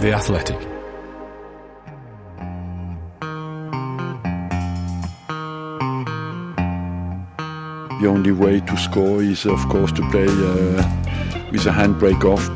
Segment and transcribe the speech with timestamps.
[0.00, 0.58] The Athletic.
[8.00, 10.84] The only way to score is, of course, to play uh,
[11.50, 12.48] with a handbrake off.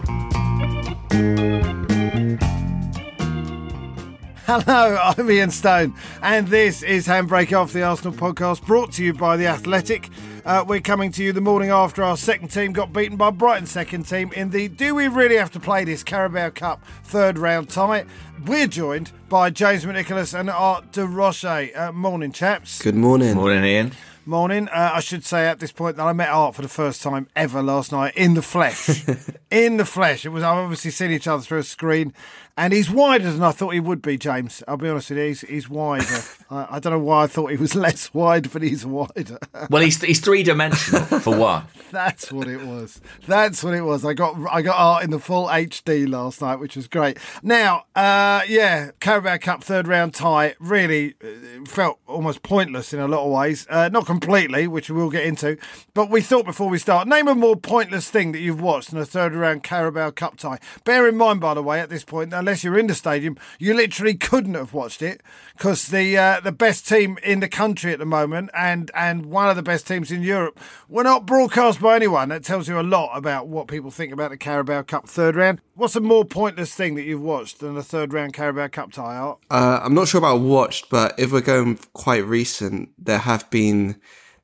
[4.45, 9.15] Hello, I'm Ian Stone, and this is Handbrake Off, the Arsenal podcast brought to you
[9.15, 10.11] by The Athletic.
[10.45, 13.71] Uh, we're coming to you the morning after our second team got beaten by Brighton's
[13.71, 17.69] second team in the Do We Really Have to Play This Carabao Cup third round
[17.69, 18.05] tie.
[18.45, 21.45] We're joined by James McNicholas and Art de Roche.
[21.45, 22.83] Uh, morning, chaps.
[22.83, 23.37] Good morning.
[23.37, 23.93] Morning, Ian.
[24.25, 24.69] Morning.
[24.69, 27.29] Uh, I should say at this point that I met Art for the first time
[27.35, 29.05] ever last night in the flesh.
[29.51, 30.25] in the flesh.
[30.25, 32.13] It was I've obviously seen each other through a screen,
[32.57, 34.19] and he's wider than I thought he would be.
[34.19, 36.05] James, I'll be honest with you, he's, he's wider.
[36.51, 39.39] I, I don't know why I thought he was less wide, but he's wider.
[39.71, 41.65] Well, he's he's three dimensional for one.
[41.91, 43.01] That's what it was.
[43.27, 44.05] That's what it was.
[44.05, 47.19] I got I got Art in the full HD last night, which was great.
[47.43, 53.09] Now, uh, yeah, Carabao Cup third round tie really uh, felt almost pointless in a
[53.09, 53.67] lot of ways.
[53.69, 55.57] Uh, not completely, which we'll get into.
[55.95, 58.99] But we thought before we start, name a more pointless thing that you've watched in
[58.99, 60.59] a third round Carabao Cup tie.
[60.85, 63.73] Bear in mind, by the way, at this point, unless you're in the stadium, you
[63.73, 65.23] literally couldn't have watched it
[65.57, 69.49] because the uh, the best team in the country at the moment and and one
[69.49, 72.29] of the best teams in Europe were not broadcast by anyone.
[72.31, 75.61] That tells you a lot about what people think about the Carabao Cup third round.
[75.75, 79.17] What's a more pointless thing that you've watched than a third round Carabao Cup tie?
[79.17, 79.39] Art?
[79.49, 84.01] Uh, I'm not sure about watched, but if we're going quite recent, there have been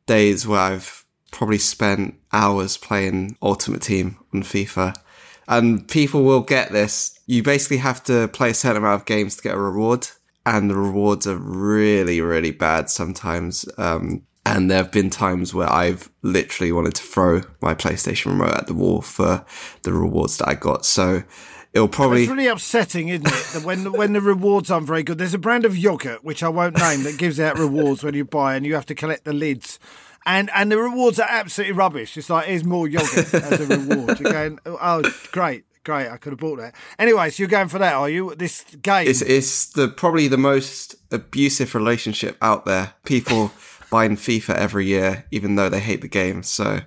[0.06, 4.94] days where I've probably spent hours playing Ultimate Team on FIFA.
[5.48, 7.18] And people will get this.
[7.26, 10.08] You basically have to play a certain amount of games to get a reward.
[10.46, 13.64] And the rewards are really, really bad sometimes.
[13.76, 18.54] Um, and there have been times where I've literally wanted to throw my PlayStation remote
[18.54, 19.44] at the wall for
[19.82, 20.86] the rewards that I got.
[20.86, 21.22] So
[21.74, 22.22] it'll probably.
[22.22, 23.46] It's really upsetting, isn't it?
[23.52, 25.18] That when when the rewards aren't very good.
[25.18, 28.24] There's a brand of yogurt which I won't name that gives out rewards when you
[28.24, 29.78] buy, and you have to collect the lids.
[30.28, 32.16] And and the rewards are absolutely rubbish.
[32.18, 34.20] It's like here's more yogurt as a reward.
[34.20, 35.02] You're going, oh
[35.32, 36.74] great, great, I could have bought that.
[36.98, 38.34] Anyway, so you're going for that, are you?
[38.34, 39.08] This game.
[39.08, 42.92] It's, it's the probably the most abusive relationship out there.
[43.06, 43.52] People
[43.90, 46.42] buying FIFA every year, even though they hate the game.
[46.42, 46.80] So.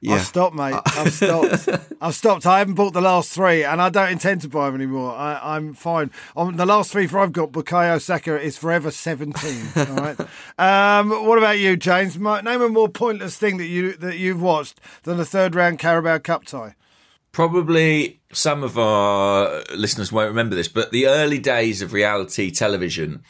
[0.00, 0.14] Yeah.
[0.14, 0.80] I've stopped, mate.
[0.86, 1.68] I've stopped.
[2.00, 2.46] I've stopped.
[2.46, 5.12] I haven't bought the last three, and I don't intend to buy them anymore.
[5.12, 6.12] I, am fine.
[6.36, 9.66] On the last three for I've got Bukayo Saka is forever seventeen.
[9.76, 10.20] all right.
[10.58, 12.16] Um, what about you, James?
[12.16, 16.18] Name a more pointless thing that you that you've watched than the third round Carabao
[16.18, 16.76] Cup tie.
[17.32, 23.22] Probably some of our listeners won't remember this, but the early days of reality television,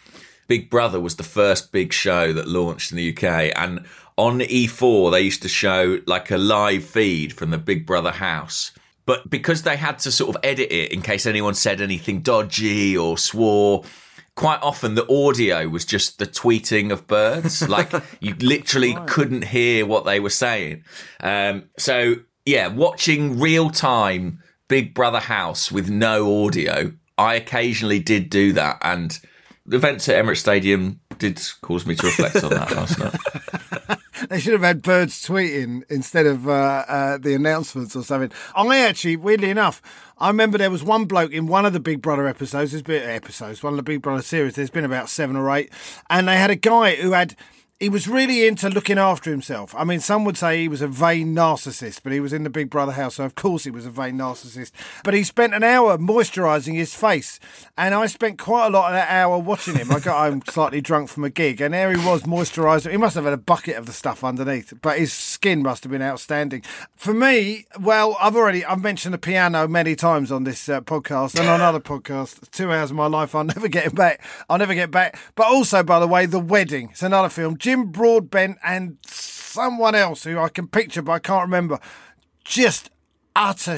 [0.47, 3.87] Big Brother was the first big show that launched in the UK, and
[4.19, 8.73] on E4, they used to show like a live feed from the Big Brother house.
[9.07, 12.99] But because they had to sort of edit it in case anyone said anything dodgy
[12.99, 13.85] or swore,
[14.35, 17.67] quite often the audio was just the tweeting of birds.
[17.69, 19.09] like you literally right.
[19.09, 20.83] couldn't hear what they were saying.
[21.21, 28.31] Um, so, yeah, watching real time Big Brother house with no audio, I occasionally did
[28.31, 28.79] do that.
[28.83, 29.17] And
[29.65, 33.98] the events at Emirates Stadium did cause me to reflect on that last night.
[34.29, 38.31] they should have had birds tweeting instead of uh, uh, the announcements or something.
[38.55, 39.83] I actually, weirdly enough,
[40.19, 42.73] I remember there was one bloke in one of the Big Brother episodes.
[42.73, 44.55] There's been episodes, one of the Big Brother series.
[44.55, 45.71] There's been about seven or eight,
[46.11, 47.37] and they had a guy who had
[47.81, 49.73] he was really into looking after himself.
[49.77, 52.51] I mean, some would say he was a vain narcissist, but he was in the
[52.51, 54.73] Big Brother house, so of course he was a vain narcissist.
[55.05, 57.39] But he spent an hour moisturising his face,
[57.77, 59.93] and I spent quite a lot of that hour watching him.
[59.93, 62.91] I got home slightly drunk from a gig, and there he was moisturising.
[62.91, 65.93] He must have had a bucket of the stuff underneath, but his skin must have
[65.93, 66.63] been outstanding.
[66.97, 71.39] For me, well, I've already I've mentioned the piano many times on this uh, podcast
[71.39, 72.51] and on other podcasts.
[72.51, 74.21] Two hours of my life I'll never get back.
[74.51, 75.17] I'll never get back.
[75.37, 76.89] But also, by the way, the wedding.
[76.91, 77.57] It's another film.
[77.69, 81.79] Jim Broadbent and someone else who I can picture but I can't remember.
[82.43, 82.89] Just
[83.37, 83.77] utter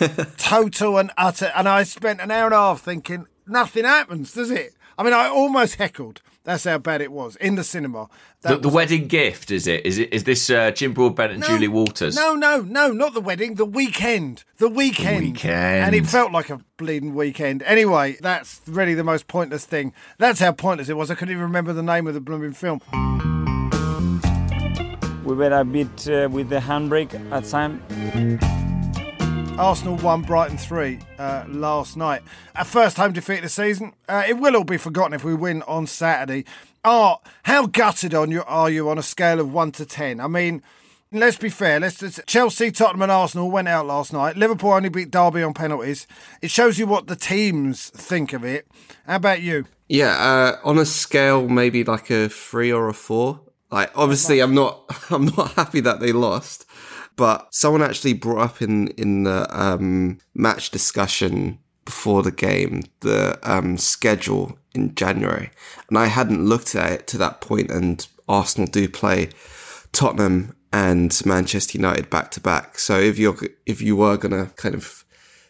[0.38, 1.52] total and utter.
[1.54, 4.72] And I spent an hour and a half thinking, nothing happens, does it?
[4.96, 8.08] I mean, I almost heckled That's how bad it was in the cinema.
[8.40, 9.86] The, That the was- wedding gift is it?
[9.86, 10.12] Is it?
[10.12, 12.16] Is this uh, Jim Broadbent and No, Julie Walters?
[12.16, 13.54] No, no, no, not the wedding.
[13.54, 14.42] The weekend.
[14.56, 15.24] The weekend.
[15.26, 15.84] weekend.
[15.84, 17.62] And it felt like a bleeding weekend.
[17.62, 19.92] Anyway, that's really the most pointless thing.
[20.18, 21.08] That's how pointless it was.
[21.08, 22.80] I couldn't even remember the name of the blooming film.
[25.24, 27.80] We were a bit uh, with the handbrake at time.
[29.60, 32.22] Arsenal won Brighton 3 uh, last night.
[32.56, 33.92] Our first home defeat of the season.
[34.08, 36.46] Uh, it will all be forgotten if we win on Saturday.
[36.82, 40.18] Art, how gutted on you are you on a scale of 1 to 10?
[40.18, 40.62] I mean,
[41.12, 41.78] let's be fair.
[41.78, 44.34] Let's just, Chelsea, Tottenham, and Arsenal went out last night.
[44.34, 46.06] Liverpool only beat Derby on penalties.
[46.40, 48.66] It shows you what the teams think of it.
[49.06, 49.66] How about you?
[49.90, 53.40] Yeah, uh, on a scale maybe like a three or a four.
[53.70, 56.66] Like obviously, I'm not I'm not happy that they lost,
[57.20, 63.38] but someone actually brought up in in the um, match discussion before the game the
[63.42, 65.50] um, schedule in January,
[65.90, 67.70] and I hadn't looked at it to that point.
[67.70, 69.28] And Arsenal do play
[69.92, 72.78] Tottenham and Manchester United back to back.
[72.78, 73.36] So if you're
[73.66, 75.04] if you were gonna kind of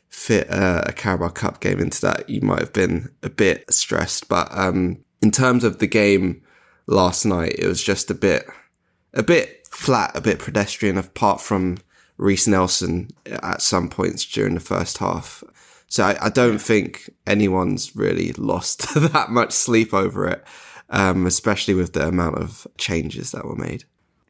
[0.08, 4.28] fit a, a Carabao Cup game into that, you might have been a bit stressed.
[4.28, 6.42] But um, in terms of the game
[6.88, 8.44] last night, it was just a bit,
[9.14, 10.98] a bit flat, a bit pedestrian.
[10.98, 11.78] Apart from
[12.16, 15.42] Reiss Nelson at some points during the first half,
[15.90, 20.44] so I, I don't think anyone's really lost that much sleep over it,
[20.88, 23.84] um, especially with the amount of changes that were made.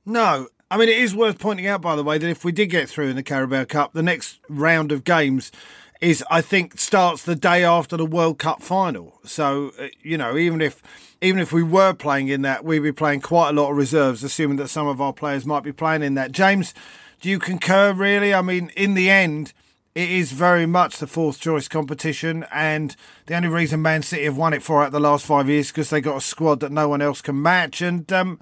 [0.06, 0.48] No.
[0.70, 2.88] I mean, it is worth pointing out, by the way, that if we did get
[2.88, 5.50] through in the Carabao Cup, the next round of games
[6.00, 9.18] is, I think, starts the day after the World Cup final.
[9.24, 10.82] So, uh, you know, even if
[11.20, 14.24] even if we were playing in that, we'd be playing quite a lot of reserves,
[14.24, 16.32] assuming that some of our players might be playing in that.
[16.32, 16.72] James,
[17.20, 18.32] do you concur, really?
[18.32, 19.52] I mean, in the end,
[19.94, 22.96] it is very much the fourth choice competition, and
[23.26, 25.72] the only reason Man City have won it for out the last five years is
[25.72, 28.40] because they got a squad that no one else can match, and um,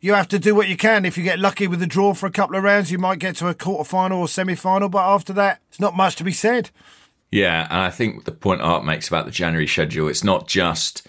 [0.00, 1.04] you have to do what you can.
[1.04, 3.34] If you get lucky with the draw for a couple of rounds, you might get
[3.36, 6.32] to a quarter final or semi final, but after that, it's not much to be
[6.32, 6.70] said.
[7.30, 11.06] Yeah, and I think the point Art makes about the January schedule, it's not just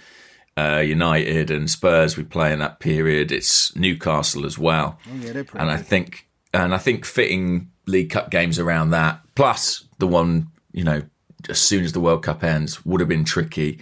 [0.57, 3.31] uh, United and Spurs we play in that period.
[3.31, 4.99] It's Newcastle as well.
[5.07, 9.87] Oh, yeah, and I think and I think fitting League Cup games around that, plus
[9.97, 11.01] the one you know
[11.49, 13.81] as soon as the World Cup ends, would have been tricky.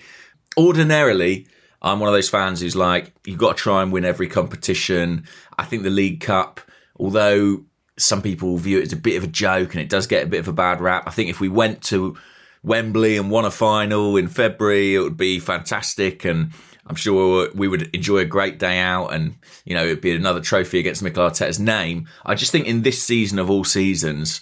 [0.57, 1.47] Ordinarily,
[1.81, 5.25] I'm one of those fans who's like, you've got to try and win every competition.
[5.57, 6.61] I think the League Cup,
[6.97, 7.65] although
[7.99, 10.27] some people view it as a bit of a joke and it does get a
[10.27, 12.17] bit of a bad rap, I think if we went to
[12.63, 16.25] Wembley and won a final in February, it would be fantastic.
[16.25, 16.51] And
[16.85, 19.35] I'm sure we would enjoy a great day out and,
[19.65, 22.07] you know, it'd be another trophy against Mikel Arteta's name.
[22.25, 24.41] I just think in this season of all seasons,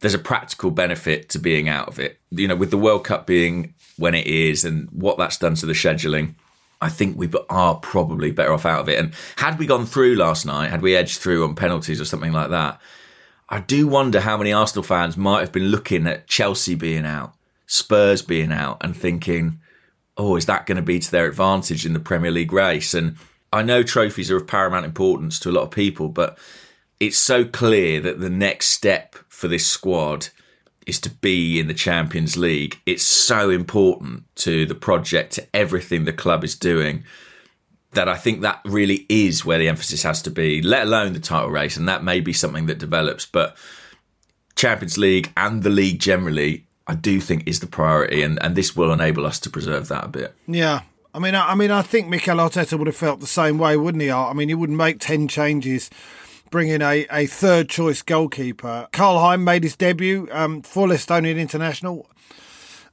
[0.00, 2.18] there's a practical benefit to being out of it.
[2.30, 5.66] You know, with the World Cup being when it is and what that's done to
[5.66, 6.34] the scheduling,
[6.82, 8.98] I think we are probably better off out of it.
[8.98, 12.32] And had we gone through last night, had we edged through on penalties or something
[12.32, 12.80] like that,
[13.48, 17.34] I do wonder how many Arsenal fans might have been looking at Chelsea being out,
[17.66, 19.60] Spurs being out, and thinking,
[20.16, 22.94] oh, is that going to be to their advantage in the Premier League race?
[22.94, 23.16] And
[23.52, 26.36] I know trophies are of paramount importance to a lot of people, but
[26.98, 30.28] it's so clear that the next step for this squad
[30.86, 32.80] is to be in the Champions League.
[32.86, 37.04] It's so important to the project, to everything the club is doing,
[37.92, 41.20] that I think that really is where the emphasis has to be, let alone the
[41.20, 41.76] title race.
[41.76, 43.26] And that may be something that develops.
[43.26, 43.56] But
[44.56, 48.22] Champions League and the league generally, I do think is the priority.
[48.22, 50.34] And, and this will enable us to preserve that a bit.
[50.46, 50.82] Yeah.
[51.14, 53.76] I mean, I, I mean, I think Mikel Arteta would have felt the same way,
[53.76, 54.10] wouldn't he?
[54.10, 55.90] I mean, he wouldn't make ten changes,
[56.52, 58.86] bring in a, a third choice goalkeeper.
[58.92, 62.08] Karl Hein made his debut, um, full Estonian international.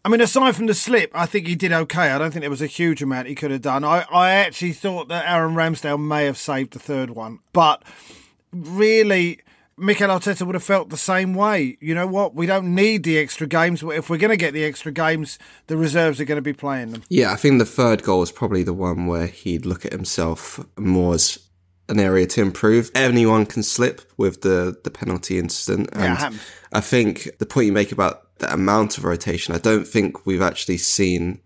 [0.03, 2.09] I mean, aside from the slip, I think he did okay.
[2.09, 3.83] I don't think there was a huge amount he could have done.
[3.83, 7.83] I, I actually thought that Aaron Ramsdale may have saved the third one, but
[8.51, 9.41] really.
[9.81, 11.77] Mikel Arteta would have felt the same way.
[11.79, 12.35] You know what?
[12.35, 13.81] We don't need the extra games.
[13.81, 16.91] If we're going to get the extra games, the reserves are going to be playing
[16.91, 17.03] them.
[17.07, 20.59] Yeah, I think the third goal was probably the one where he'd look at himself
[20.77, 21.39] more as
[21.89, 22.91] an area to improve.
[22.95, 25.89] Anyone can slip with the, the penalty incident.
[25.93, 26.41] And happens.
[26.71, 30.41] I think the point you make about the amount of rotation, I don't think we've
[30.41, 31.41] actually seen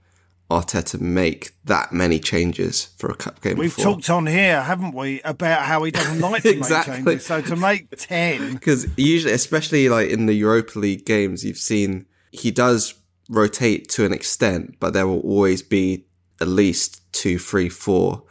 [0.51, 3.93] Arteta make that many changes for a cup game We've before.
[3.95, 6.95] talked on here, haven't we, about how he doesn't like to Exactly.
[7.01, 7.25] make changes.
[7.25, 12.05] So to make ten, Because usually, especially like in the Europa League games, you've seen
[12.31, 12.93] he does
[13.29, 16.05] rotate to an extent, but there will always be
[16.41, 18.23] at least two, three, four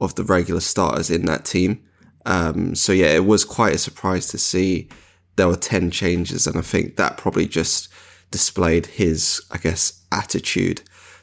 [0.00, 1.82] of the regular starters in that team.
[2.26, 4.88] Um, so yeah, it was quite a surprise to see
[5.36, 6.46] there were 10 changes.
[6.46, 7.88] And I think that probably just
[8.30, 10.82] displayed his, I guess, attitude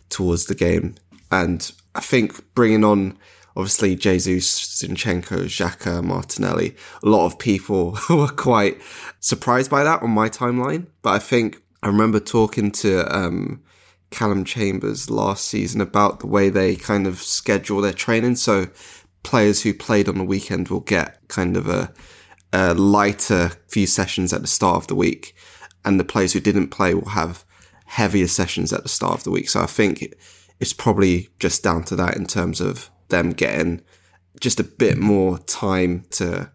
[0.10, 0.96] towards the game.
[1.32, 3.18] And I think bringing on
[3.58, 6.76] obviously Jesus, Zinchenko, Xhaka, Martinelli.
[7.04, 8.80] A lot of people were quite
[9.20, 10.86] surprised by that on my timeline.
[11.02, 13.64] But I think I remember talking to um,
[14.10, 18.36] Calum Chambers last season about the way they kind of schedule their training.
[18.36, 18.68] So
[19.24, 21.94] players who played on the weekend will get kind of a,
[22.54, 25.36] a lighter few sessions at the start of the week,
[25.84, 27.44] and the players who didn't play will have
[27.86, 29.50] heavier sessions at the start of the week.
[29.50, 30.16] So I think
[30.60, 33.82] it's probably just down to that in terms of them getting
[34.40, 36.52] just a bit more time to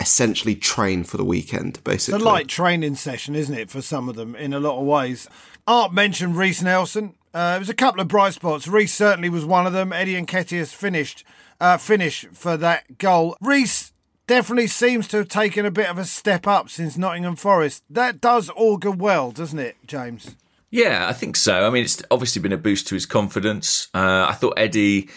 [0.00, 2.16] essentially train for the weekend, basically.
[2.16, 4.86] It's a light training session, isn't it, for some of them in a lot of
[4.86, 5.28] ways?
[5.66, 7.14] Art mentioned Reiss Nelson.
[7.32, 8.66] Uh, it was a couple of bright spots.
[8.66, 9.92] Reiss certainly was one of them.
[9.92, 11.24] Eddie Nketiah's finished
[11.60, 13.36] uh, finish for that goal.
[13.40, 13.92] Reiss
[14.26, 17.84] definitely seems to have taken a bit of a step up since Nottingham Forest.
[17.90, 20.36] That does augur well, doesn't it, James?
[20.70, 21.66] Yeah, I think so.
[21.66, 23.88] I mean, it's obviously been a boost to his confidence.
[23.92, 25.10] Uh, I thought Eddie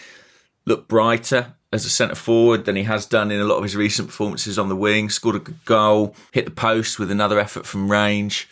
[0.65, 3.75] looked brighter as a centre forward than he has done in a lot of his
[3.75, 5.09] recent performances on the wing.
[5.09, 8.47] Scored a good goal, hit the post with another effort from range.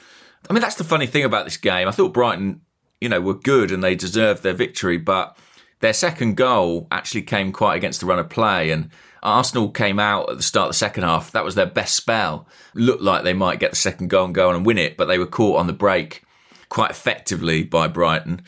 [0.49, 1.87] I mean, that's the funny thing about this game.
[1.87, 2.61] I thought Brighton,
[2.99, 5.37] you know, were good and they deserved their victory, but
[5.81, 8.89] their second goal actually came quite against the run of play and
[9.23, 11.31] Arsenal came out at the start of the second half.
[11.31, 12.47] That was their best spell.
[12.73, 15.05] Looked like they might get the second goal and go on and win it, but
[15.05, 16.23] they were caught on the break
[16.69, 18.41] quite effectively by Brighton.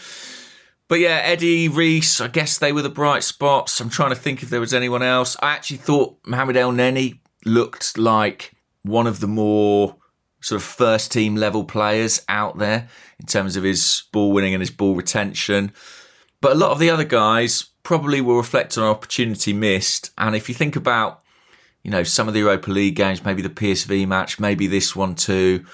[0.88, 3.80] But yeah, Eddie, Reiss, I guess they were the bright spots.
[3.80, 5.36] I'm trying to think if there was anyone else.
[5.42, 9.96] I actually thought Mohamed Elneny looked like one of the more
[10.42, 14.62] sort of first team level players out there in terms of his ball winning and
[14.62, 15.72] his ball retention.
[16.42, 20.12] But a lot of the other guys probably will reflect on opportunity missed.
[20.18, 21.24] And if you think about,
[21.82, 25.16] you know, some of the Europa League games, maybe the PSV match, maybe this one
[25.16, 25.66] too,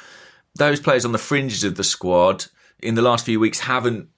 [0.56, 2.46] those players on the fringes of the squad
[2.80, 4.10] in the last few weeks haven't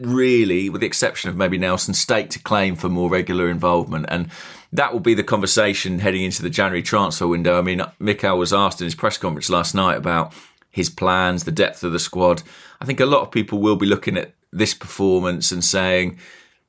[0.00, 4.06] really, with the exception of maybe Nelson, staked to claim for more regular involvement.
[4.08, 4.30] And
[4.72, 7.58] that will be the conversation heading into the January transfer window.
[7.58, 10.32] I mean, Mikel was asked in his press conference last night about
[10.70, 12.42] his plans, the depth of the squad.
[12.80, 16.18] I think a lot of people will be looking at this performance and saying,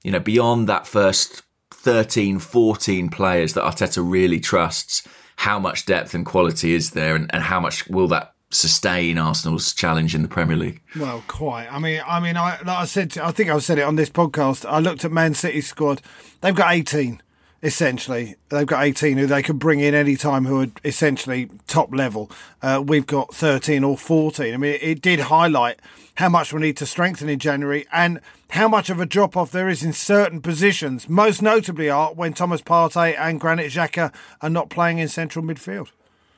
[0.04, 5.08] you know, beyond that first 13, 14 players that Arteta really trusts,
[5.38, 9.74] how much depth and quality is there and, and how much will that sustain Arsenal's
[9.74, 10.81] challenge in the Premier League?
[10.98, 11.67] Well, quite.
[11.72, 14.10] I mean, I mean, I like I said, I think I said it on this
[14.10, 14.65] podcast.
[14.70, 16.01] I looked at Man City's squad;
[16.41, 17.22] they've got eighteen.
[17.63, 21.93] Essentially, they've got 18 who they can bring in any time who are essentially top
[21.93, 22.31] level.
[22.60, 24.51] Uh, we've got 13 or 14.
[24.51, 25.79] I mean, it did highlight
[26.15, 29.51] how much we need to strengthen in January and how much of a drop off
[29.51, 31.08] there is in certain positions.
[31.08, 35.91] Most notably, are when Thomas Partey and Granit Xhaka are not playing in central midfield.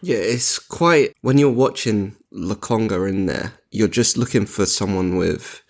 [0.06, 5.64] Yeah, it's quite when you're watching Lokonga in there, you're just looking for someone with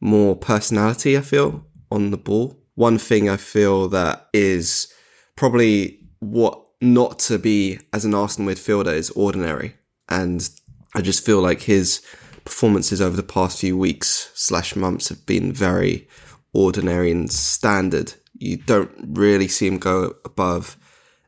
[0.00, 2.56] more personality, I feel, on the ball.
[2.76, 4.86] One thing I feel that is
[5.34, 9.74] probably what not to be as an Arsenal midfielder is ordinary.
[10.08, 10.48] And
[10.94, 12.02] I just feel like his
[12.44, 16.06] performances over the past few weeks slash months have been very
[16.52, 18.14] ordinary and standard.
[18.34, 20.76] You don't really see him go above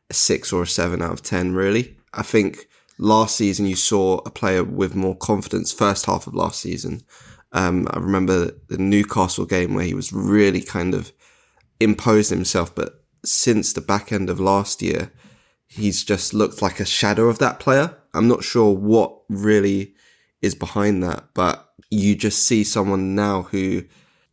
[0.09, 1.94] a six or a seven out of ten, really.
[2.15, 2.67] I think
[2.97, 7.01] last season you saw a player with more confidence first half of last season.
[7.51, 11.11] Um, I remember the Newcastle game where he was really kind of
[11.79, 15.11] imposed himself, but since the back end of last year,
[15.67, 17.95] he's just looked like a shadow of that player.
[18.13, 19.93] I'm not sure what really
[20.41, 23.83] is behind that, but you just see someone now who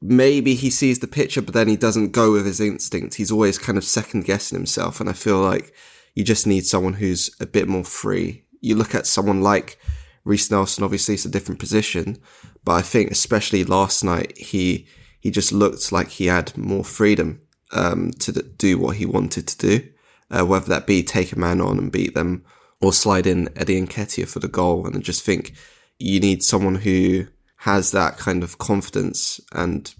[0.00, 3.14] maybe he sees the picture, but then he doesn't go with his instinct.
[3.14, 5.00] He's always kind of second guessing himself.
[5.00, 5.72] And I feel like
[6.14, 8.44] you just need someone who's a bit more free.
[8.60, 9.78] You look at someone like
[10.24, 12.18] Reiss Nelson, obviously it's a different position,
[12.64, 14.86] but I think especially last night, he,
[15.20, 17.40] he just looked like he had more freedom,
[17.72, 19.88] um, to do what he wanted to do.
[20.30, 22.42] Uh, whether that be take a man on and beat them
[22.80, 24.86] or slide in Eddie and Nketiah for the goal.
[24.86, 25.52] And I just think
[25.98, 27.26] you need someone who
[27.56, 29.40] has that kind of confidence.
[29.52, 29.94] And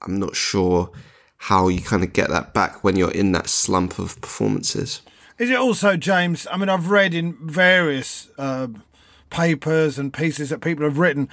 [0.00, 0.90] I'm not sure
[1.36, 5.02] how you kind of get that back when you're in that slump of performances.
[5.36, 6.46] Is it also, James?
[6.50, 8.68] I mean, I've read in various uh,
[9.30, 11.28] papers and pieces that people have written.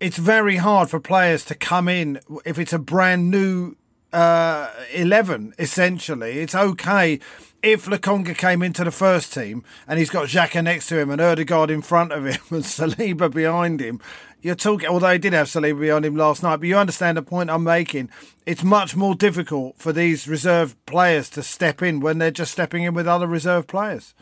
[0.00, 3.76] It's very hard for players to come in if it's a brand new
[4.12, 6.40] uh, 11, essentially.
[6.40, 7.20] It's okay
[7.62, 11.20] if Lokonga came into the first team and he's got Xhaka next to him and
[11.20, 13.98] Odegaard in front of him and Saliba behind him.
[14.42, 17.22] You're talking, although he did have Saliba on him last night, but you understand the
[17.22, 18.10] point I'm making.
[18.44, 22.82] It's much more difficult for these reserve players to step in when they're just stepping
[22.82, 24.14] in with other reserve players.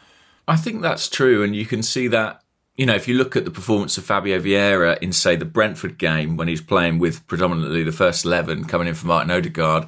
[0.47, 2.43] I think that's true, and you can see that.
[2.77, 5.99] You know, if you look at the performance of Fabio Vieira in, say, the Brentford
[5.99, 9.87] game when he's playing with predominantly the first 11 coming in from Martin Odegaard,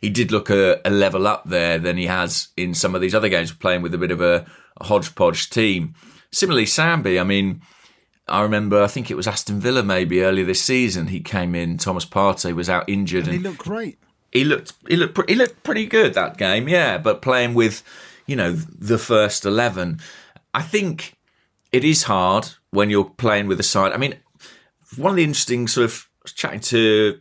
[0.00, 3.14] he did look a, a level up there than he has in some of these
[3.14, 4.46] other games, playing with a bit of a,
[4.80, 5.94] a hodgepodge team.
[6.32, 7.62] Similarly, Sambi, I mean,
[8.28, 11.08] I remember, I think it was Aston Villa maybe earlier this season.
[11.08, 11.76] He came in.
[11.78, 13.98] Thomas Partey was out injured, And and, he looked great.
[14.32, 16.98] he looked he looked he looked pretty good that game, yeah.
[16.98, 17.82] But playing with,
[18.26, 20.00] you know, the first eleven,
[20.54, 21.14] I think
[21.72, 23.92] it is hard when you're playing with a side.
[23.92, 24.14] I mean,
[24.96, 27.18] one of the interesting sort of I was chatting to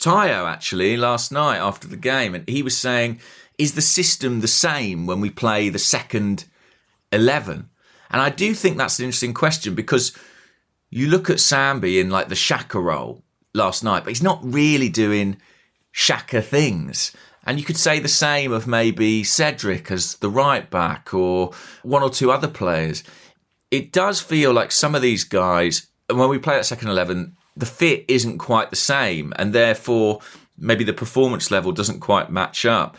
[0.00, 3.20] Tayo actually last night after the game, and he was saying,
[3.56, 6.46] "Is the system the same when we play the second
[7.12, 7.70] eleven?"
[8.10, 10.12] And I do think that's an interesting question because
[10.90, 13.22] you look at Sambi in like the Xhaka role
[13.54, 15.36] last night, but he's not really doing
[15.94, 17.12] Xhaka things.
[17.44, 22.02] And you could say the same of maybe Cedric as the right back or one
[22.02, 23.02] or two other players.
[23.70, 27.36] It does feel like some of these guys, and when we play at second 11,
[27.56, 29.32] the fit isn't quite the same.
[29.36, 30.20] And therefore,
[30.58, 32.96] maybe the performance level doesn't quite match up.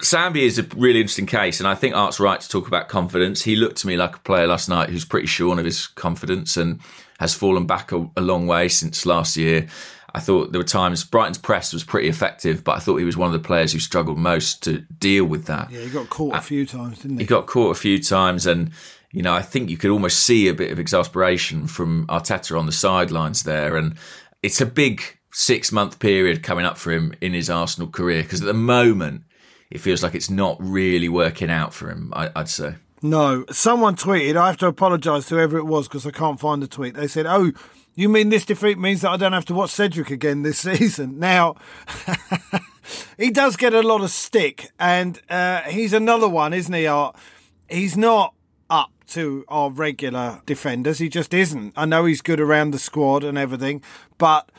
[0.00, 3.42] Sambi is a really interesting case, and I think Art's right to talk about confidence.
[3.42, 6.56] He looked to me like a player last night who's pretty shorn of his confidence
[6.56, 6.80] and
[7.18, 9.66] has fallen back a, a long way since last year.
[10.14, 13.16] I thought there were times Brighton's press was pretty effective, but I thought he was
[13.16, 15.70] one of the players who struggled most to deal with that.
[15.70, 17.24] Yeah, he got caught a few times, didn't he?
[17.24, 18.70] He got caught a few times, and
[19.12, 22.66] you know I think you could almost see a bit of exasperation from Arteta on
[22.66, 23.96] the sidelines there, and
[24.42, 28.40] it's a big six month period coming up for him in his Arsenal career because
[28.40, 29.24] at the moment
[29.70, 32.12] it feels like it's not really working out for him.
[32.14, 32.76] I, I'd say.
[33.02, 34.36] No, someone tweeted.
[34.36, 36.94] I have to apologise to whoever it was because I can't find the tweet.
[36.94, 37.52] They said, "Oh,
[37.94, 41.18] you mean this defeat means that I don't have to watch Cedric again this season?"
[41.18, 41.56] Now,
[43.16, 46.86] he does get a lot of stick, and uh, he's another one, isn't he?
[46.86, 47.16] Art?
[47.68, 48.34] He's not
[48.68, 50.98] up to our regular defenders.
[50.98, 51.74] He just isn't.
[51.76, 53.82] I know he's good around the squad and everything,
[54.16, 54.50] but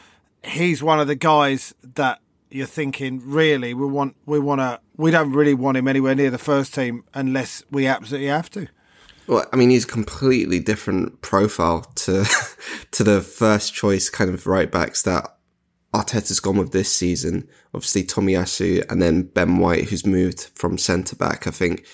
[0.43, 5.11] he's one of the guys that you're thinking really we want we want to we
[5.11, 8.67] don't really want him anywhere near the first team unless we absolutely have to.
[9.27, 12.25] Well, I mean, he's a completely different profile to
[12.91, 15.37] to the first choice kind of right backs that
[15.93, 17.47] Arteta's gone with this season.
[17.73, 21.47] Obviously, Tomiyasu and then Ben White, who's moved from centre back.
[21.47, 21.85] I think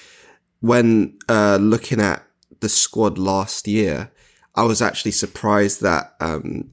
[0.61, 2.25] when uh, looking at
[2.61, 4.11] the squad last year,
[4.55, 6.71] I was actually surprised that um,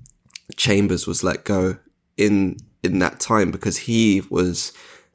[0.57, 1.77] Chambers was let go
[2.16, 4.73] in in that time because he was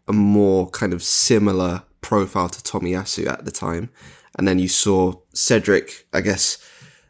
[0.07, 3.89] a more kind of similar profile to Tomiyasu at the time.
[4.37, 6.57] And then you saw Cedric, I guess,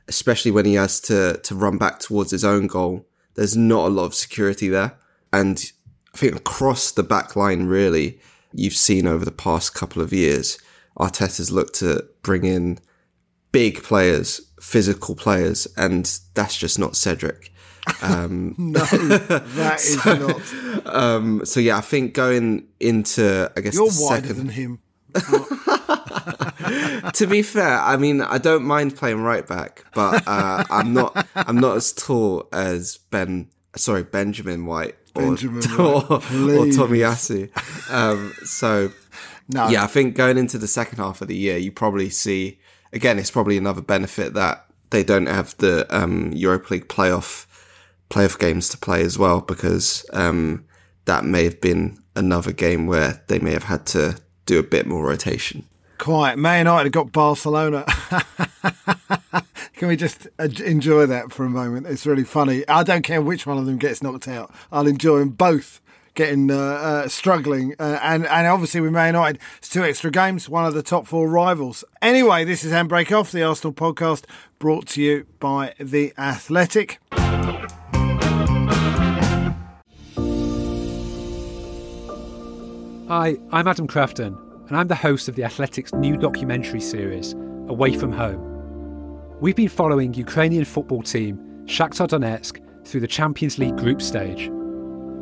[0.08, 3.06] especially when he has to to run back towards his own goal.
[3.36, 4.98] There's not a lot of security there,
[5.32, 5.64] and
[6.14, 8.20] I think across the back line, really,
[8.54, 10.58] you've seen over the past couple of years,
[10.98, 12.80] Arteta's looked to bring in
[13.52, 17.54] big players, physical players, and that's just not Cedric.
[18.02, 20.06] Um, No, that is
[20.86, 20.96] not.
[20.96, 24.80] um, so yeah, I think going into I guess You're the wider second, than him.
[27.14, 31.28] to be fair, I mean, I don't mind playing right back, but uh, I'm not.
[31.36, 33.48] I'm not as tall as Ben.
[33.76, 36.78] Sorry, Benjamin White or Benjamin or, White, or please.
[36.78, 37.92] Tomiyasu.
[37.92, 38.92] Um, so
[39.50, 42.60] No, yeah, I think going into the second half of the year, you probably see
[42.94, 43.18] again.
[43.18, 47.46] It's probably another benefit that they don't have the um, Europa League playoff
[48.10, 50.66] playoff games to play as well, because um,
[51.06, 54.88] that may have been another game where they may have had to do a bit
[54.88, 55.64] more rotation.
[55.98, 56.38] Quite.
[56.38, 57.86] Man United have got Barcelona.
[59.74, 61.88] Can we just uh, enjoy that for a moment?
[61.88, 62.68] It's really funny.
[62.68, 64.54] I don't care which one of them gets knocked out.
[64.72, 65.82] I'll enjoy them both
[66.16, 67.76] getting uh, uh, struggling.
[67.80, 71.08] Uh, and, and obviously with Man United, it's two extra games, one of the top
[71.08, 71.84] four rivals.
[72.02, 74.26] Anyway, this is Handbrake Off, the Arsenal podcast,
[74.60, 77.00] brought to you by The Athletic.
[83.10, 87.32] Hi, I'm Adam Crafton, and I'm the host of The Athletic's new documentary series,
[87.70, 89.32] Away From Home.
[89.40, 94.52] We've been following Ukrainian football team Shakhtar Donetsk through the Champions League group stage.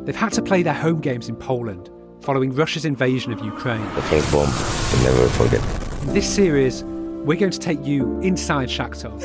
[0.04, 1.88] They've had to play their home games in Poland
[2.22, 3.84] following Russia's invasion of Ukraine.
[3.94, 5.62] The first bomb, we'll never forget.
[6.08, 9.16] In this series, we're going to take you inside Shakhtar,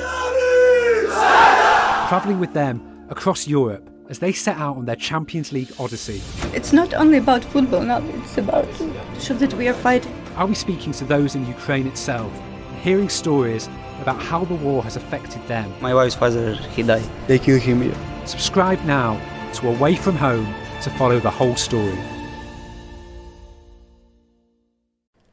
[2.10, 6.21] travelling with them across Europe as they set out on their Champions League odyssey.
[6.54, 10.13] It's not only about football now, it's about to show that we are fighting.
[10.36, 12.32] I'll be speaking to those in Ukraine itself,
[12.69, 13.69] and hearing stories
[14.02, 15.74] about how the war has affected them.
[15.80, 17.10] My wife's father, he died.
[17.28, 17.95] They killed him here.
[18.26, 19.19] Subscribe now
[19.54, 21.97] to Away From Home to follow the whole story.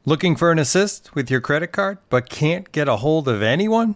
[0.05, 3.95] Looking for an assist with your credit card but can't get a hold of anyone?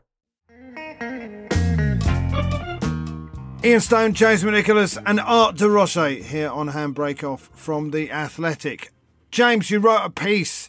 [3.63, 8.91] Ian Stone, James McNicholas, and Art de Roche here on Handbrake Off from The Athletic.
[9.29, 10.67] James, you wrote a piece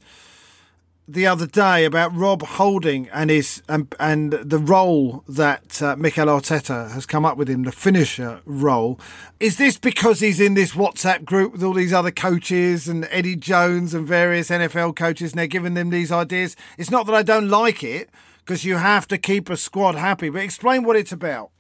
[1.09, 6.27] the other day about Rob Holding and his and, and the role that uh, Mikel
[6.27, 9.01] Arteta has come up with him, the finisher role.
[9.41, 13.37] Is this because he's in this WhatsApp group with all these other coaches and Eddie
[13.37, 16.57] Jones and various NFL coaches and they're giving them these ideas?
[16.77, 20.29] It's not that I don't like it because you have to keep a squad happy,
[20.29, 21.53] but explain what it's about.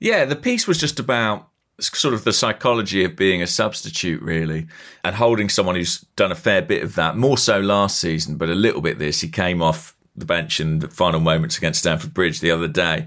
[0.00, 1.48] Yeah, the piece was just about
[1.80, 4.66] sort of the psychology of being a substitute, really,
[5.04, 8.48] and holding someone who's done a fair bit of that, more so last season, but
[8.48, 9.20] a little bit this.
[9.20, 13.06] He came off the bench in the final moments against Stamford Bridge the other day.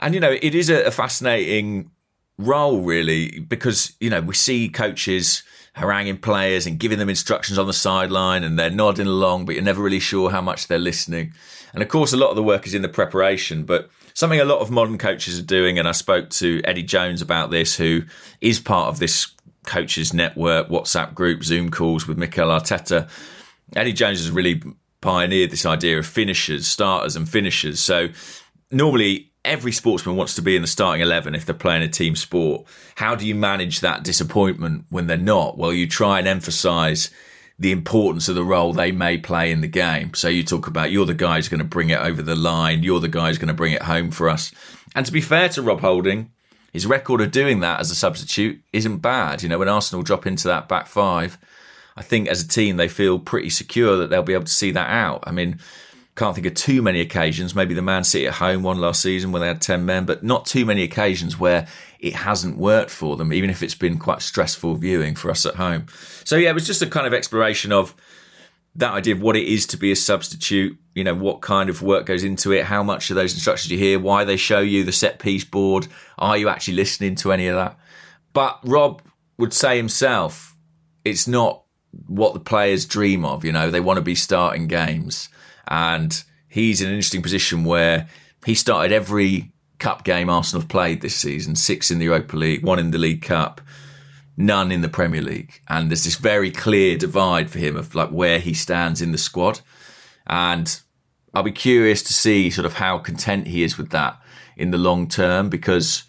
[0.00, 1.90] And, you know, it is a, fascinating
[2.38, 5.42] role, really, because, you know, we see coaches
[5.74, 9.64] haranguing players and giving them instructions on the sideline and they're nodding along, but you're
[9.64, 11.32] never really sure how much they're listening.
[11.74, 14.46] And of course, a lot of the work is in the preparation, but something a
[14.46, 15.78] lot of modern coaches are doing.
[15.78, 18.02] And I spoke to Eddie Jones about this, who
[18.40, 19.30] is part of this
[19.66, 23.10] coaches network, WhatsApp group, Zoom calls with Mikel Arteta.
[23.76, 24.62] Eddie Jones has really
[25.02, 27.78] pioneered this idea of finishers, starters, and finishers.
[27.78, 28.08] So
[28.70, 32.16] normally, every sportsman wants to be in the starting 11 if they're playing a team
[32.16, 32.66] sport.
[32.94, 35.58] How do you manage that disappointment when they're not?
[35.58, 37.10] Well, you try and emphasize
[37.58, 40.12] the importance of the role they may play in the game.
[40.14, 42.82] So you talk about you're the guy who's going to bring it over the line,
[42.82, 44.52] you're the guy who's going to bring it home for us.
[44.94, 46.30] And to be fair to Rob Holding,
[46.72, 49.42] his record of doing that as a substitute isn't bad.
[49.42, 51.38] You know, when Arsenal drop into that back five,
[51.96, 54.72] I think as a team they feel pretty secure that they'll be able to see
[54.72, 55.24] that out.
[55.26, 55.58] I mean,
[56.16, 57.54] can't think of too many occasions.
[57.54, 60.22] Maybe the Man City at home one last season when they had 10 men, but
[60.22, 61.66] not too many occasions where
[61.98, 65.54] it hasn't worked for them, even if it's been quite stressful viewing for us at
[65.54, 65.86] home.
[66.24, 67.94] So, yeah, it was just a kind of exploration of
[68.74, 71.80] that idea of what it is to be a substitute, you know, what kind of
[71.82, 74.84] work goes into it, how much of those instructions you hear, why they show you
[74.84, 75.86] the set piece board,
[76.18, 77.78] are you actually listening to any of that?
[78.34, 79.00] But Rob
[79.38, 80.54] would say himself,
[81.04, 81.62] it's not
[82.06, 85.30] what the players dream of, you know, they want to be starting games.
[85.68, 88.08] And he's in an interesting position where
[88.44, 92.64] he started every cup game Arsenal have played this season six in the Europa League,
[92.64, 93.60] one in the League Cup,
[94.36, 95.60] none in the Premier League.
[95.68, 99.18] And there's this very clear divide for him of like where he stands in the
[99.18, 99.60] squad.
[100.26, 100.78] And
[101.34, 104.20] I'll be curious to see sort of how content he is with that
[104.56, 106.04] in the long term because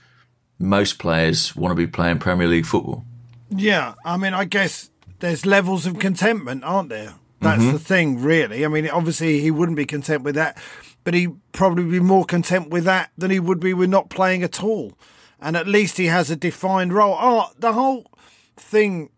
[0.60, 3.06] most players want to be playing Premier League football.
[3.50, 7.14] Yeah, I mean, I guess there's levels of contentment, aren't there?
[7.40, 7.72] That's Mhm.
[7.74, 8.66] the thing, really.
[8.66, 10.58] I mean, obviously, he wouldn't be content with that,
[11.08, 14.44] but he'd probably be more content with that than he would be with not playing
[14.44, 14.92] at all.
[15.40, 17.16] And at least he has a defined role.
[17.18, 18.12] Oh, the whole
[18.58, 19.10] thing.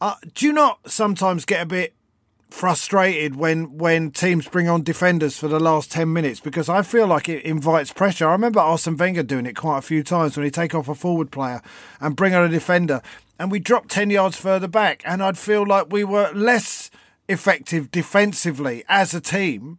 [0.00, 1.94] Uh, do you not sometimes get a bit
[2.50, 7.06] frustrated when when teams bring on defenders for the last 10 minutes because I feel
[7.06, 8.26] like it invites pressure.
[8.26, 10.96] I remember Arsene Wenger doing it quite a few times when he take off a
[10.96, 11.62] forward player
[12.00, 13.02] and bring on a defender
[13.38, 16.90] and we drop 10 yards further back and I'd feel like we were less
[17.28, 19.78] effective defensively as a team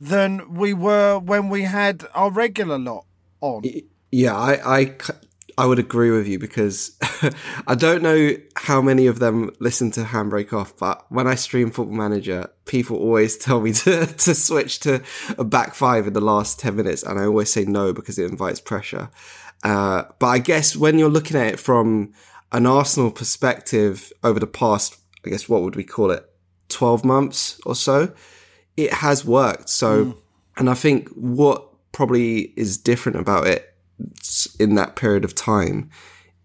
[0.00, 3.06] than we were when we had our regular lot
[3.40, 3.62] on.
[4.10, 4.94] Yeah, I
[5.58, 6.96] I would agree with you because
[7.66, 11.70] I don't know how many of them listen to Handbrake Off, but when I stream
[11.70, 15.02] Football Manager, people always tell me to, to switch to
[15.38, 18.30] a back five in the last 10 minutes, and I always say no because it
[18.30, 19.08] invites pressure.
[19.64, 22.12] Uh, but I guess when you're looking at it from
[22.52, 26.28] an Arsenal perspective over the past, I guess, what would we call it,
[26.68, 28.12] 12 months or so,
[28.76, 29.68] it has worked.
[29.68, 30.16] So, mm.
[30.56, 33.74] and I think what probably is different about it
[34.58, 35.90] in that period of time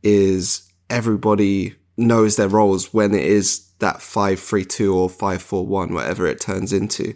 [0.04, 6.72] is everybody knows their roles when it is that 532 or 541 whatever it turns
[6.72, 7.14] into.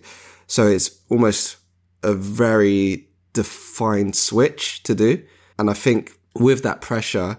[0.48, 1.58] So it's almost
[2.04, 5.24] a very defined switch to do.
[5.58, 7.38] And i think with that pressure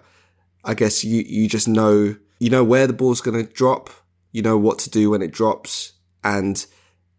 [0.64, 3.90] i guess you you just know you know where the ball's going to drop
[4.32, 5.92] you know what to do when it drops
[6.24, 6.66] and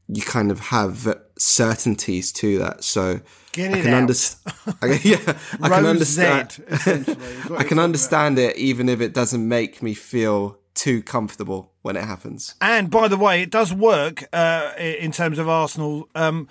[0.08, 2.84] you kind of have certainties to that.
[2.84, 4.56] So Get I can understand.
[5.04, 6.52] yeah, I can understand.
[6.52, 10.60] Z, essentially, is what I can understand it, even if it doesn't make me feel
[10.74, 12.56] too comfortable when it happens.
[12.62, 16.08] And by the way, it does work uh, in terms of Arsenal.
[16.14, 16.48] Um,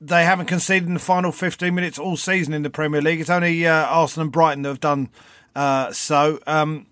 [0.00, 3.20] they haven't conceded in the final 15 minutes all season in the Premier League.
[3.20, 5.08] It's only uh, Arsenal and Brighton that have done
[5.56, 6.38] uh, so.
[6.46, 6.86] Um,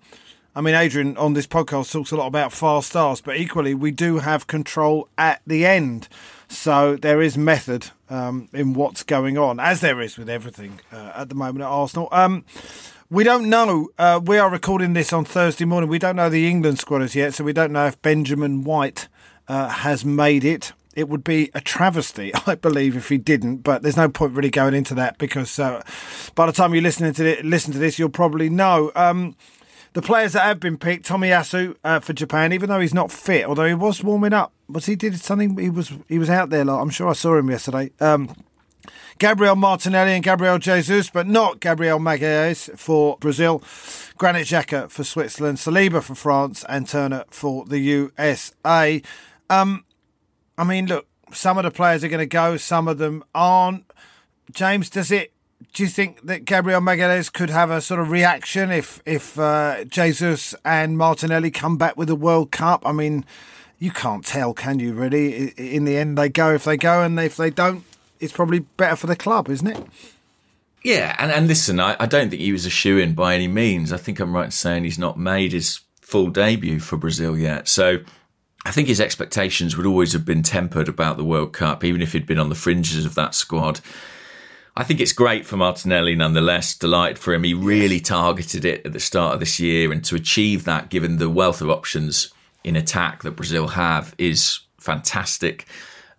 [0.54, 3.90] I mean, Adrian on this podcast talks a lot about fast starts, but equally, we
[3.90, 6.08] do have control at the end.
[6.46, 11.12] So there is method um, in what's going on, as there is with everything uh,
[11.14, 12.08] at the moment at Arsenal.
[12.12, 12.44] Um,
[13.08, 13.88] we don't know.
[13.98, 15.88] Uh, we are recording this on Thursday morning.
[15.88, 19.08] We don't know the England squad as yet, so we don't know if Benjamin White
[19.48, 20.74] uh, has made it.
[20.94, 23.58] It would be a travesty, I believe, if he didn't.
[23.58, 25.82] But there's no point really going into that because uh,
[26.34, 28.92] by the time you listen to it, listen to this, you'll probably know.
[28.94, 29.34] Um,
[29.94, 33.44] the players that have been picked, Tomiyasu uh, for Japan, even though he's not fit,
[33.44, 34.52] although he was warming up.
[34.68, 35.56] Was he did something?
[35.58, 36.64] He was he was out there.
[36.64, 37.90] Like, I'm sure I saw him yesterday.
[38.00, 38.34] Um,
[39.18, 43.62] Gabriel Martinelli and Gabriel Jesus, but not Gabriel Magalhaes for Brazil,
[44.16, 49.02] Granit Xhaka for Switzerland, Saliba for France, and Turner for the USA.
[49.50, 49.84] Um,
[50.56, 53.84] I mean, look, some of the players are going to go, some of them aren't.
[54.52, 55.31] James, does it?
[55.72, 59.84] Do you think that Gabriel Magalhaes could have a sort of reaction if if uh,
[59.84, 62.82] Jesus and Martinelli come back with the World Cup?
[62.86, 63.24] I mean,
[63.78, 64.92] you can't tell, can you?
[64.92, 67.84] Really, in the end, they go if they go, and if they don't,
[68.20, 69.86] it's probably better for the club, isn't it?
[70.82, 73.48] Yeah, and, and listen, I, I don't think he was a shoe in by any
[73.48, 73.92] means.
[73.92, 77.68] I think I'm right in saying he's not made his full debut for Brazil yet.
[77.68, 77.98] So
[78.64, 82.12] I think his expectations would always have been tempered about the World Cup, even if
[82.12, 83.80] he'd been on the fringes of that squad.
[84.74, 86.74] I think it's great for Martinelli nonetheless.
[86.76, 87.44] Delighted for him.
[87.44, 91.18] He really targeted it at the start of this year, and to achieve that, given
[91.18, 92.32] the wealth of options
[92.64, 95.66] in attack that Brazil have, is fantastic.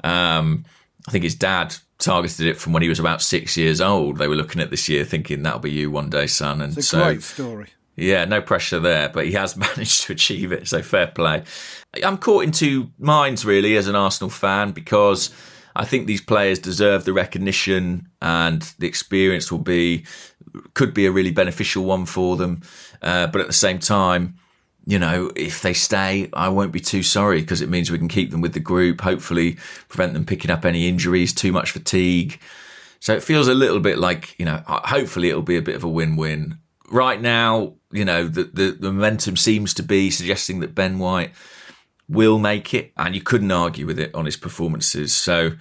[0.03, 0.65] Um,
[1.07, 4.17] I think his dad targeted it from when he was about six years old.
[4.17, 6.61] They were looking at this year, thinking that'll be you one day, son.
[6.61, 7.67] And It's a so, great story.
[7.95, 11.43] yeah, no pressure there, but he has managed to achieve it, so fair play.
[12.03, 15.31] I'm caught in two minds really as an Arsenal fan because
[15.75, 20.05] I think these players deserve the recognition and the experience will be
[20.73, 22.61] could be a really beneficial one for them.
[23.01, 24.35] Uh, but at the same time,
[24.85, 28.09] you know, if they stay, I won't be too sorry because it means we can
[28.09, 29.57] keep them with the group, hopefully
[29.87, 32.39] prevent them picking up any injuries, too much fatigue.
[32.99, 35.83] So it feels a little bit like, you know, hopefully it'll be a bit of
[35.83, 36.57] a win-win.
[36.89, 41.31] Right now, you know, the, the, the momentum seems to be suggesting that Ben White
[42.13, 45.13] will make it, and you couldn't argue with it on his performances.
[45.13, 45.53] So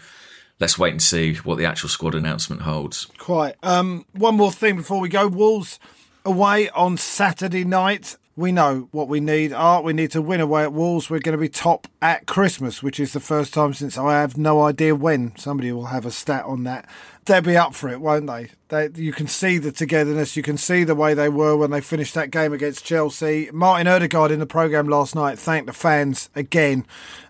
[0.61, 3.07] let's wait and see what the actual squad announcement holds.
[3.19, 3.57] Quite.
[3.63, 5.27] Um, one more thing before we go.
[5.27, 5.81] Wolves
[6.25, 8.17] away on Saturday night.
[8.35, 9.53] We know what we need.
[9.53, 11.11] Art, we need to win away at Wolves.
[11.11, 14.39] We're going to be top at Christmas, which is the first time since I have
[14.39, 15.37] no idea when.
[15.37, 16.89] Somebody will have a stat on that.
[17.25, 18.49] They'll be up for it, won't they?
[18.69, 18.91] they?
[19.01, 20.37] You can see the togetherness.
[20.37, 23.49] You can see the way they were when they finished that game against Chelsea.
[23.53, 26.85] Martin Odegaard in the programme last night thanked the fans again.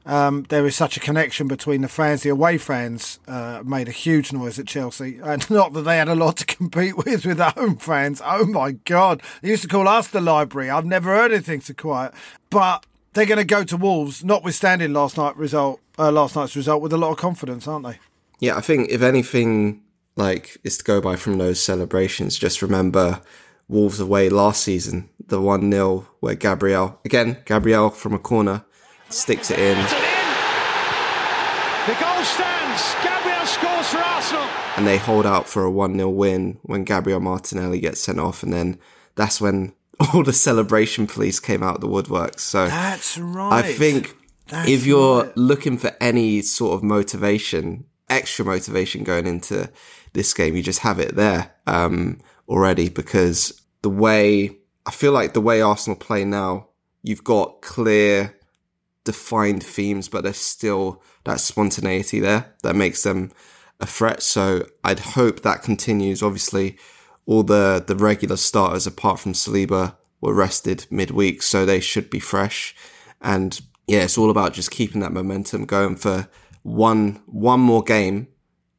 [0.07, 2.23] Um, there is such a connection between the fans.
[2.23, 6.09] The away fans uh, made a huge noise at Chelsea, and not that they had
[6.09, 8.23] a lot to compete with with the home fans.
[8.25, 9.23] Oh my God!
[9.43, 10.71] They used to call us the library.
[10.71, 12.15] I've never heard anything so quiet.
[12.49, 16.81] But they're going to go to Wolves, notwithstanding last night result, uh, last night's result,
[16.81, 17.99] with a lot of confidence, aren't they?
[18.43, 19.85] Yeah, I think if anything
[20.17, 23.21] like is to go by from those celebrations, just remember
[23.69, 28.65] Wolves away last season, the 1 0 where Gabriel, again, Gabriel from a corner,
[29.11, 29.77] sticks it in.
[31.87, 32.97] The goal stands.
[33.05, 34.49] Gabriel scores for Arsenal.
[34.77, 38.43] And they hold out for a 1 0 win when Gabriel Martinelli gets sent off.
[38.43, 38.77] And then
[39.15, 39.73] that's when
[40.13, 42.41] all the celebration police came out of the woodworks.
[42.41, 43.65] So That's right.
[43.65, 44.17] I think
[44.49, 45.37] That's if you're right.
[45.37, 49.71] looking for any sort of motivation, extra motivation going into
[50.13, 55.33] this game, you just have it there um, already because the way I feel like
[55.33, 56.69] the way Arsenal play now,
[57.03, 58.37] you've got clear,
[59.05, 63.31] defined themes, but there's still that spontaneity there that makes them
[63.81, 64.23] a threat.
[64.23, 66.23] So I'd hope that continues.
[66.23, 66.77] Obviously,
[67.27, 72.21] all the the regular starters apart from Saliba were rested midweek, so they should be
[72.21, 72.75] fresh.
[73.21, 76.29] And yeah, it's all about just keeping that momentum going for
[76.63, 78.29] one one more game,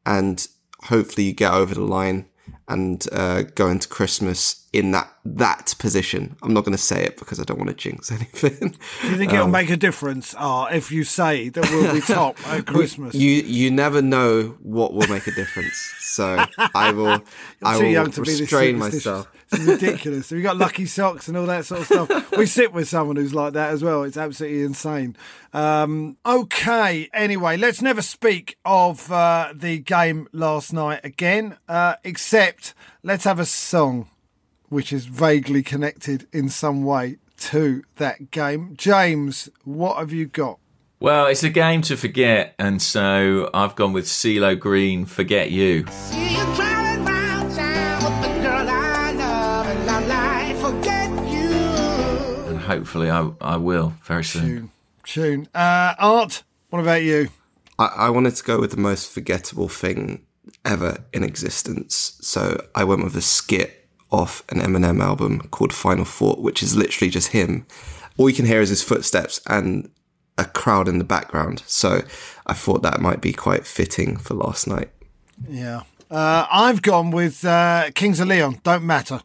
[0.06, 0.48] and
[0.84, 2.28] hopefully you get over the line
[2.68, 6.36] and uh, go into Christmas in that that position.
[6.42, 8.76] I'm not going to say it because I don't want to jinx anything.
[9.02, 12.02] Do you think it'll Um, make a difference uh, if you say that we'll be
[12.22, 13.16] top at Christmas?
[13.16, 15.76] You you never know what will make a difference.
[16.00, 16.44] So
[16.76, 17.22] I will
[17.64, 19.30] I will young to this restrain myself.
[19.52, 20.32] It's ridiculous.
[20.32, 22.32] Have you got lucky socks and all that sort of stuff?
[22.32, 24.02] we sit with someone who's like that as well.
[24.02, 25.16] It's absolutely insane.
[25.54, 27.08] Um, okay.
[27.14, 33.40] Anyway, let's never speak of uh, the game last night again, uh, except let's have
[33.40, 34.10] a song
[34.74, 38.74] which is vaguely connected in some way to that game.
[38.76, 40.58] James, what have you got?
[41.00, 45.86] Well, it's a game to forget, and so I've gone with CeeLo Green, Forget You.
[52.48, 54.72] And hopefully I, I will very soon.
[55.04, 55.48] Tune.
[55.54, 57.30] Uh, Art, what about you?
[57.78, 60.26] I, I wanted to go with the most forgettable thing
[60.66, 62.18] ever in existence.
[62.22, 63.83] So I went with a skit
[64.14, 67.66] off an Eminem album called Final Thought, which is literally just him.
[68.18, 69.90] All you can hear is his footsteps and
[70.38, 71.64] a crowd in the background.
[71.66, 72.02] So
[72.46, 74.90] I thought that might be quite fitting for last night.
[75.50, 75.82] Yeah.
[76.12, 78.62] Uh, I've gone with uh, Kings of Leon.
[78.64, 79.22] Don't matter.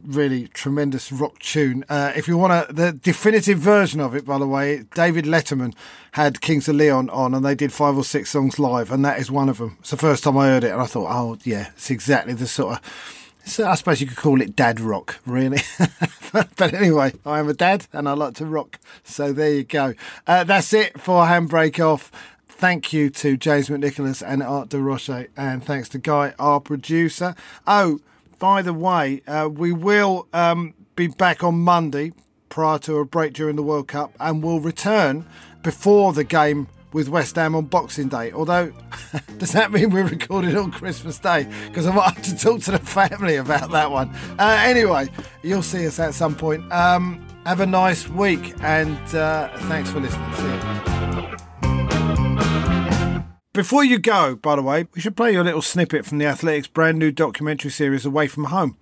[0.00, 1.84] Really tremendous rock tune.
[1.88, 5.74] Uh, if you want to, the definitive version of it, by the way, David Letterman
[6.12, 9.18] had Kings of Leon on, and they did five or six songs live, and that
[9.18, 9.76] is one of them.
[9.80, 12.46] It's the first time I heard it, and I thought, oh yeah, it's exactly the
[12.46, 13.17] sort of.
[13.48, 15.62] So I suppose you could call it dad rock, really.
[16.32, 18.78] but anyway, I am a dad and I like to rock.
[19.04, 19.94] So there you go.
[20.26, 22.12] Uh, that's it for Handbrake Off.
[22.46, 27.34] Thank you to James McNicholas and Art de Roche, and thanks to Guy, our producer.
[27.66, 28.00] Oh,
[28.38, 32.12] by the way, uh, we will um, be back on Monday
[32.50, 35.24] prior to a break during the World Cup, and we'll return
[35.62, 38.32] before the game with West Ham on Boxing Day.
[38.32, 38.72] Although,
[39.38, 41.48] does that mean we're recording on Christmas Day?
[41.66, 44.10] Because I might have to talk to the family about that one.
[44.38, 45.08] Uh, anyway,
[45.42, 46.70] you'll see us at some point.
[46.72, 50.34] Um, have a nice week, and uh, thanks for listening.
[50.34, 50.78] See you.
[53.58, 56.26] Before you go, by the way, we should play you a little snippet from the
[56.26, 58.76] Athletics' brand new documentary series Away from Home,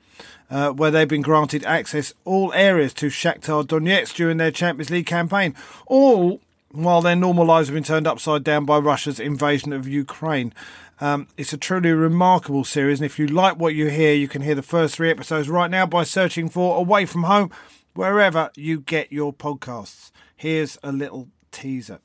[0.51, 5.07] uh, where they've been granted access all areas to Shakhtar Donetsk during their Champions League
[5.07, 5.55] campaign,
[5.87, 6.43] all
[6.77, 10.53] while their normal lives have been turned upside down by Russia's invasion of Ukraine.
[11.01, 14.43] Um, it's a truly remarkable series, and if you like what you hear, you can
[14.43, 17.51] hear the first three episodes right now by searching for Away from Home
[17.95, 20.11] wherever you get your podcasts.
[20.37, 22.01] Here's a little teaser.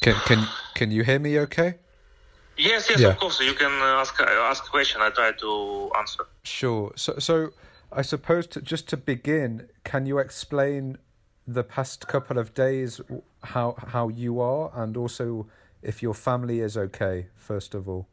[0.00, 1.38] Can can can you hear me?
[1.40, 1.74] Okay.
[2.58, 3.08] Yes, yes, Yeah.
[3.08, 3.40] of course.
[3.40, 5.00] You can uh, ask uh, ask a question.
[5.00, 6.24] I try to answer.
[6.42, 6.92] Sure.
[6.96, 7.50] So so
[7.92, 10.98] I suppose to, just to begin, can you explain
[11.46, 13.00] the past couple of days
[13.42, 15.46] how how you are and also
[15.82, 18.06] if your family is okay first of all.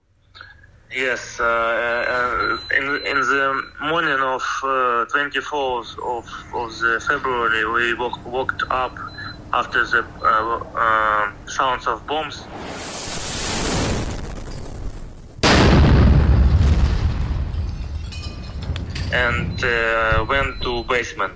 [0.91, 7.93] Yes, uh, uh, in in the morning of uh, 24th of of the February, we
[7.95, 8.97] woke, woke up
[9.51, 12.45] after the uh, uh, sounds of bombs.
[19.15, 21.34] And uh, went to basement.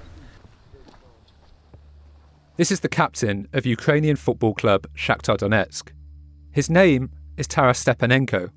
[2.57, 5.93] This is the captain of Ukrainian football club Shakhtar Donetsk.
[6.51, 8.49] His name is Taras Stepanenko,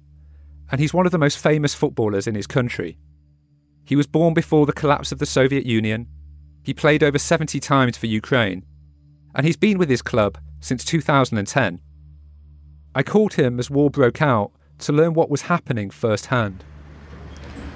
[0.73, 2.99] and he's one of the most famous footballers in his country.
[3.85, 6.09] He was born before the collapse of the Soviet Union.
[6.65, 8.65] He played over 70 times for Ukraine,
[9.37, 11.81] and he's been with his club since 2010.
[12.97, 16.65] I called him as war broke out to learn what was happening firsthand.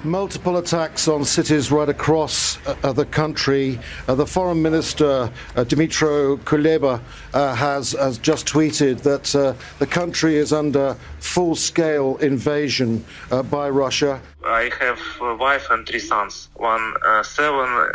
[0.03, 3.79] Multiple attacks on cities right across uh, the country.
[4.07, 7.01] Uh, the foreign minister, uh, Dmytro Kuleba,
[7.33, 13.43] uh, has, has just tweeted that uh, the country is under full scale invasion uh,
[13.43, 14.21] by Russia.
[14.45, 16.49] I have a wife and three sons.
[16.55, 17.89] One uh, seven uh,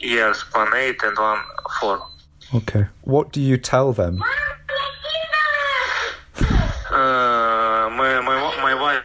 [0.00, 1.40] years, one eight, and one
[1.80, 2.06] four.
[2.54, 2.86] Okay.
[3.02, 4.22] What do you tell them?
[6.90, 9.02] Uh, my, my, my wife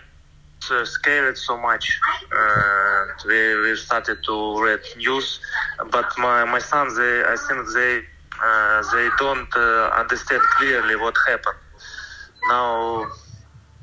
[0.86, 2.00] scared so much
[2.32, 5.40] and we, we started to read news
[5.92, 8.02] but my, my sons they, i think they
[8.44, 11.58] uh, they don't uh, understand clearly what happened
[12.50, 13.06] now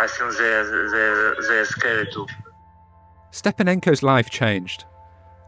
[0.00, 2.26] i think they they they're scared too
[3.34, 4.84] Stepanenko's life changed,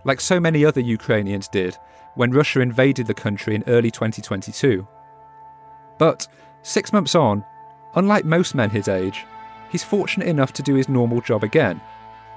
[0.05, 1.79] like so many other Ukrainians did
[2.17, 4.85] when Russia invaded the country in early 2022.
[5.97, 6.27] But
[6.63, 7.45] six months on,
[7.95, 9.25] unlike most men his age,
[9.71, 11.81] he's fortunate enough to do his normal job again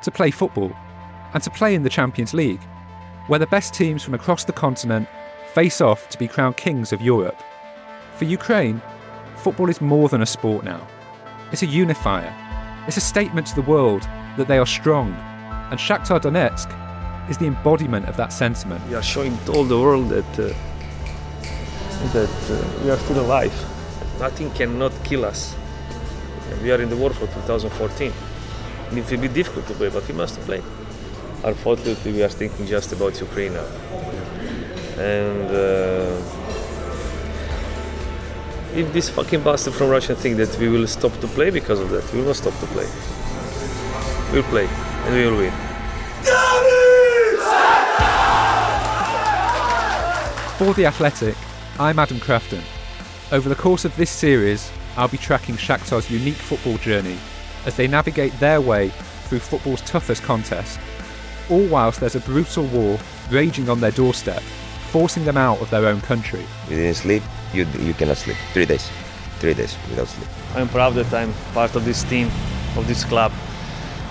[0.02, 0.72] to play football
[1.34, 2.64] and to play in the Champions League,
[3.28, 5.08] where the best teams from across the continent
[5.54, 7.42] face off to be crowned kings of Europe.
[8.16, 8.82] For Ukraine,
[9.36, 10.88] football is more than a sport now.
[11.52, 12.34] It's a unifier.
[12.88, 14.04] It's a statement to the world
[14.38, 15.14] that they are strong.
[15.70, 18.86] And Shakhtar Donetsk is the embodiment of that sentiment.
[18.88, 20.54] We are showing to all the world that uh,
[22.14, 23.54] that uh, we are still alive.
[24.20, 25.56] Nothing cannot kill us.
[26.62, 28.12] We are in the war for 2014.
[28.92, 30.62] It will be difficult to play, but we must play.
[31.44, 33.68] Unfortunately, we are thinking just about Ukraine now.
[34.98, 36.40] And uh,
[38.76, 41.90] if this fucking bastard from Russia think that we will stop to play because of
[41.92, 42.88] that, we will not stop to play.
[44.34, 44.68] We'll play
[45.06, 45.54] and we will win.
[50.58, 51.38] For The Athletic,
[51.80, 52.62] I'm Adam Crafton.
[53.32, 54.70] Over the course of this series,
[55.00, 57.18] I'll be tracking Shakhtar's unique football journey
[57.66, 58.90] as they navigate their way
[59.30, 60.78] through football's toughest contest,
[61.50, 63.00] all whilst there's a brutal war
[63.32, 64.42] raging on their doorstep,
[64.92, 66.46] forcing them out of their own country.
[66.68, 67.24] You didn't sleep,
[67.54, 68.36] you, you cannot sleep.
[68.52, 68.92] Three days.
[69.40, 70.28] Three days without sleep.
[70.54, 72.28] I'm proud that I'm part of this team,
[72.76, 73.32] of this club.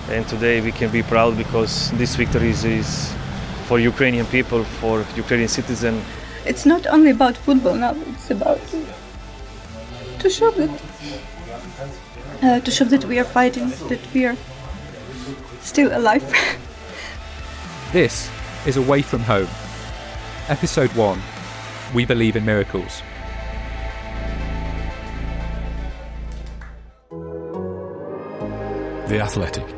[0.09, 3.15] And today we can be proud because this victory is, is
[3.67, 6.03] for Ukrainian people, for Ukrainian citizens.
[6.47, 8.59] It's not only about football now, it's about
[10.19, 10.71] to show that
[12.43, 14.37] uh, to show that we are fighting, that we are
[15.61, 16.25] still alive.
[17.91, 18.29] This
[18.67, 19.49] is Away from Home,
[20.49, 21.23] Episode 1
[21.95, 23.01] We Believe in Miracles.
[29.09, 29.78] The Athletic.